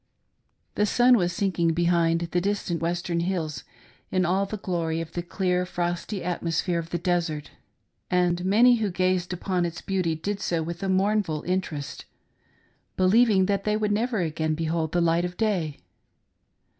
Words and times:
"The 0.81 0.87
sun 0.87 1.15
was 1.15 1.31
sinking 1.31 1.73
behind 1.73 2.21
the 2.31 2.41
distant 2.41 2.81
western 2.81 3.19
hills, 3.19 3.63
in 4.09 4.25
all 4.25 4.47
the 4.47 4.57
glory 4.57 4.99
of 4.99 5.11
the 5.11 5.21
clear 5.21 5.63
frosty 5.63 6.23
atmosphere 6.23 6.79
of 6.79 6.89
the 6.89 6.97
desert, 6.97 7.51
and 8.09 8.43
many 8.43 8.77
who 8.77 8.89
gazed 8.89 9.31
upon 9.31 9.63
its 9.63 9.79
beauty 9.81 10.15
did 10.15 10.39
so 10.39 10.63
with 10.63 10.81
a 10.81 10.89
mournful 10.89 11.43
inter 11.43 11.75
est, 11.75 12.05
believing 12.97 13.45
that 13.45 13.63
they 13.63 13.77
would 13.77 13.91
never 13.91 14.21
again 14.21 14.55
behold 14.55 14.91
the 14.91 15.01
light 15.01 15.23
of 15.23 15.37
day. 15.37 15.81